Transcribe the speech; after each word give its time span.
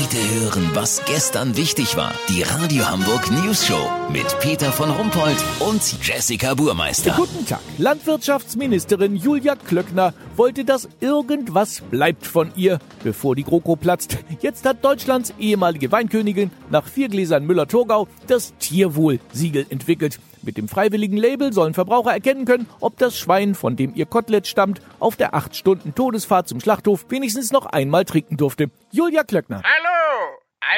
Heute 0.00 0.16
hören, 0.40 0.70
was 0.74 1.04
gestern 1.06 1.56
wichtig 1.56 1.96
war. 1.96 2.12
Die 2.28 2.42
Radio 2.42 2.88
Hamburg 2.88 3.32
News 3.32 3.66
Show 3.66 3.90
mit 4.12 4.38
Peter 4.38 4.70
von 4.70 4.90
Rumpold 4.90 5.36
und 5.58 5.82
Jessica 6.06 6.54
Burmeister. 6.54 7.14
Guten 7.16 7.44
Tag. 7.44 7.58
Landwirtschaftsministerin 7.78 9.16
Julia 9.16 9.56
Klöckner 9.56 10.14
wollte, 10.36 10.64
dass 10.64 10.88
irgendwas 11.00 11.80
bleibt 11.80 12.28
von 12.28 12.52
ihr, 12.54 12.78
bevor 13.02 13.34
die 13.34 13.42
GroKo 13.42 13.74
platzt. 13.74 14.18
Jetzt 14.40 14.64
hat 14.66 14.84
Deutschlands 14.84 15.34
ehemalige 15.40 15.90
Weinkönigin 15.90 16.52
nach 16.70 16.86
vier 16.86 17.08
Gläsern 17.08 17.44
Müller-Thurgau 17.44 18.06
das 18.28 18.54
Tierwohl-Siegel 18.58 19.66
entwickelt. 19.68 20.20
Mit 20.42 20.56
dem 20.56 20.68
freiwilligen 20.68 21.16
Label 21.16 21.52
sollen 21.52 21.74
Verbraucher 21.74 22.12
erkennen 22.12 22.44
können, 22.44 22.68
ob 22.78 22.96
das 22.98 23.18
Schwein, 23.18 23.56
von 23.56 23.74
dem 23.74 23.96
ihr 23.96 24.06
Kotelett 24.06 24.46
stammt, 24.46 24.80
auf 25.00 25.16
der 25.16 25.34
8 25.34 25.56
Stunden 25.56 25.96
Todesfahrt 25.96 26.46
zum 26.46 26.60
Schlachthof 26.60 27.06
wenigstens 27.08 27.50
noch 27.50 27.66
einmal 27.66 28.04
trinken 28.04 28.36
durfte. 28.36 28.70
Julia 28.92 29.24
Klöckner. 29.24 29.62
Hallo! 29.64 29.87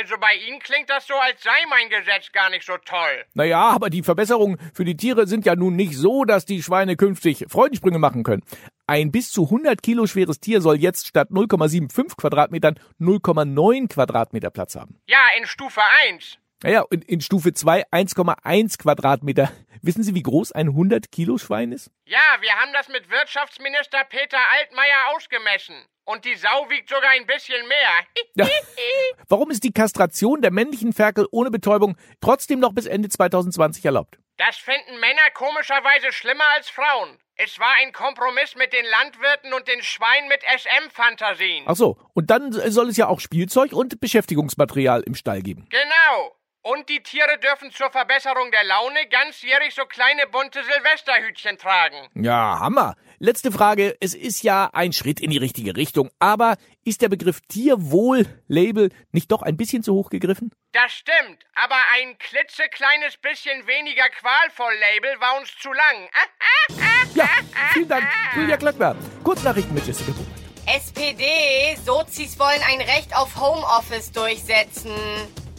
Also 0.00 0.16
bei 0.18 0.32
Ihnen 0.48 0.60
klingt 0.60 0.88
das 0.88 1.06
so, 1.06 1.14
als 1.14 1.42
sei 1.42 1.50
mein 1.68 1.90
Gesetz 1.90 2.32
gar 2.32 2.48
nicht 2.48 2.64
so 2.64 2.78
toll. 2.78 3.26
Naja, 3.34 3.60
aber 3.68 3.90
die 3.90 4.02
Verbesserungen 4.02 4.56
für 4.72 4.86
die 4.86 4.96
Tiere 4.96 5.26
sind 5.26 5.44
ja 5.44 5.54
nun 5.54 5.76
nicht 5.76 5.94
so, 5.94 6.24
dass 6.24 6.46
die 6.46 6.62
Schweine 6.62 6.96
künftig 6.96 7.44
Freudensprünge 7.50 7.98
machen 7.98 8.22
können. 8.22 8.42
Ein 8.86 9.12
bis 9.12 9.30
zu 9.30 9.44
100 9.44 9.82
Kilo 9.82 10.06
schweres 10.06 10.40
Tier 10.40 10.62
soll 10.62 10.76
jetzt 10.76 11.06
statt 11.06 11.28
0,75 11.28 12.16
Quadratmetern 12.16 12.80
0,9 12.98 13.92
Quadratmeter 13.92 14.48
Platz 14.48 14.74
haben. 14.74 14.98
Ja, 15.06 15.26
in 15.36 15.44
Stufe 15.44 15.82
1. 16.08 16.38
Naja, 16.62 16.86
in, 16.90 17.02
in 17.02 17.20
Stufe 17.20 17.52
2 17.52 17.86
1,1 17.88 18.78
Quadratmeter. 18.78 19.52
Wissen 19.82 20.02
Sie, 20.02 20.14
wie 20.14 20.22
groß 20.22 20.52
ein 20.52 20.68
100 20.68 21.12
Kilo 21.12 21.36
Schwein 21.36 21.72
ist? 21.72 21.90
Ja, 22.06 22.18
wir 22.40 22.54
haben 22.54 22.72
das 22.72 22.88
mit 22.88 23.10
Wirtschaftsminister 23.10 24.04
Peter 24.08 24.38
Altmaier 24.58 25.14
ausgemessen. 25.14 25.74
Und 26.04 26.24
die 26.24 26.34
Sau 26.34 26.68
wiegt 26.68 26.88
sogar 26.88 27.10
ein 27.10 27.26
bisschen 27.26 27.66
mehr. 27.68 28.46
Warum 29.28 29.50
ist 29.50 29.62
die 29.62 29.72
Kastration 29.72 30.42
der 30.42 30.50
männlichen 30.50 30.92
Ferkel 30.92 31.26
ohne 31.30 31.50
Betäubung 31.50 31.96
trotzdem 32.20 32.58
noch 32.58 32.72
bis 32.72 32.86
Ende 32.86 33.08
2020 33.08 33.84
erlaubt? 33.84 34.18
Das 34.36 34.56
fänden 34.56 34.98
Männer 34.98 35.30
komischerweise 35.34 36.12
schlimmer 36.12 36.44
als 36.56 36.70
Frauen. 36.70 37.18
Es 37.36 37.58
war 37.58 37.74
ein 37.82 37.92
Kompromiss 37.92 38.54
mit 38.56 38.72
den 38.72 38.84
Landwirten 38.86 39.52
und 39.52 39.68
den 39.68 39.82
Schweinen 39.82 40.28
mit 40.28 40.42
SM-Fantasien. 40.42 41.64
Ach 41.66 41.76
so, 41.76 41.98
und 42.14 42.30
dann 42.30 42.52
soll 42.52 42.88
es 42.88 42.96
ja 42.96 43.08
auch 43.08 43.20
Spielzeug 43.20 43.72
und 43.72 44.00
Beschäftigungsmaterial 44.00 45.02
im 45.02 45.14
Stall 45.14 45.42
geben. 45.42 45.66
Genau. 45.70 46.34
Und 46.62 46.90
die 46.90 47.02
Tiere 47.02 47.38
dürfen 47.38 47.70
zur 47.70 47.90
Verbesserung 47.90 48.50
der 48.50 48.64
Laune 48.64 49.06
ganzjährig 49.08 49.74
so 49.74 49.86
kleine 49.86 50.26
bunte 50.26 50.62
Silvesterhütchen 50.62 51.56
tragen. 51.56 51.96
Ja, 52.14 52.58
Hammer. 52.60 52.96
Letzte 53.18 53.50
Frage. 53.50 53.96
Es 54.00 54.12
ist 54.12 54.42
ja 54.42 54.68
ein 54.74 54.92
Schritt 54.92 55.20
in 55.20 55.30
die 55.30 55.38
richtige 55.38 55.74
Richtung, 55.74 56.10
aber 56.18 56.56
ist 56.84 57.00
der 57.00 57.08
Begriff 57.08 57.40
Tierwohl-Label 57.48 58.90
nicht 59.12 59.32
doch 59.32 59.40
ein 59.40 59.56
bisschen 59.56 59.82
zu 59.82 59.94
hoch 59.94 60.10
gegriffen? 60.10 60.52
Das 60.72 60.92
stimmt, 60.92 61.44
aber 61.54 61.76
ein 61.94 62.18
klitzekleines 62.18 63.16
bisschen 63.16 63.66
weniger 63.66 64.08
Qualvoll-Label 64.10 65.18
war 65.20 65.38
uns 65.38 65.54
zu 65.56 65.72
lang. 65.72 66.08
Ja, 67.14 67.28
vielen 67.72 67.88
Dank, 67.88 68.06
Julia 68.36 68.56
Klöckner. 68.56 68.94
Kurznachrichten 69.24 69.74
mit 69.74 69.84
Jessica 69.84 70.12
Buchmann. 70.12 70.40
SPD, 70.66 71.76
Sozis 71.84 72.38
wollen 72.38 72.62
ein 72.70 72.80
Recht 72.80 73.16
auf 73.16 73.34
Homeoffice 73.34 74.12
durchsetzen. 74.12 74.92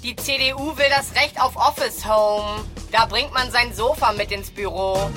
Die 0.04 0.16
CDU 0.16 0.76
will 0.78 0.90
das 0.90 1.14
Recht 1.16 1.40
auf 1.40 1.56
Office 1.56 2.08
Home. 2.08 2.64
Da 2.92 3.06
bringt 3.06 3.34
man 3.34 3.52
sein 3.52 3.72
Sofa 3.72 4.12
mit 4.14 4.32
ins 4.32 4.50
Büro. 4.50 5.12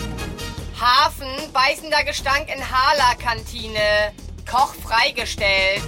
Hafen, 0.78 1.26
beißender 1.54 2.04
Gestank 2.04 2.48
in 2.54 2.60
Hala-Kantine. 2.60 4.12
Koch 4.50 4.74
freigestellt. 4.74 5.82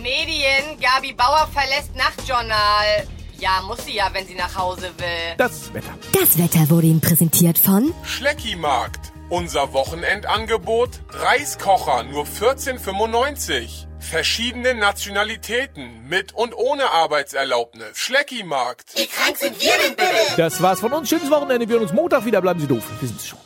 Medien, 0.00 0.78
Gabi 0.80 1.14
Bauer 1.14 1.48
verlässt 1.52 1.96
Nachtjournal. 1.96 3.08
Ja, 3.38 3.60
muss 3.66 3.84
sie 3.84 3.96
ja, 3.96 4.08
wenn 4.12 4.24
sie 4.26 4.36
nach 4.36 4.54
Hause 4.56 4.92
will. 4.98 5.34
Das 5.36 5.74
Wetter. 5.74 5.98
Das 6.12 6.38
Wetter 6.38 6.70
wurde 6.70 6.86
Ihnen 6.86 7.00
präsentiert 7.00 7.58
von 7.58 7.92
Schleckimarkt. 8.04 9.12
Unser 9.28 9.72
Wochenendangebot: 9.72 11.00
Reiskocher 11.10 12.04
nur 12.04 12.24
14,95. 12.26 13.86
Verschiedene 13.98 14.74
Nationalitäten 14.74 16.08
mit 16.08 16.32
und 16.32 16.54
ohne 16.54 16.90
Arbeitserlaubnis. 16.92 17.98
Schleckimarkt. 17.98 18.94
Wie 18.94 19.06
krank 19.08 19.36
sind 19.36 19.60
wir 19.60 19.72
denn 19.84 19.96
bitte? 19.96 20.36
Das 20.36 20.62
war's 20.62 20.78
von 20.78 20.92
uns. 20.92 21.08
Schönes 21.08 21.28
Wochenende. 21.28 21.68
Wir 21.68 21.74
hören 21.74 21.82
uns 21.82 21.92
Montag 21.92 22.24
wieder. 22.24 22.40
Bleiben 22.40 22.60
Sie 22.60 22.68
doof. 22.68 22.84
Wir 23.00 23.08
sind's 23.08 23.26
schon. 23.26 23.40